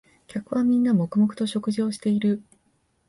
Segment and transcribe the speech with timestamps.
[0.25, 2.41] 客はみんな黙々と食事をしている